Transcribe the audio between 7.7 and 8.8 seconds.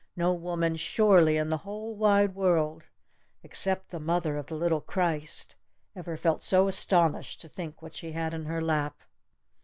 what she had in her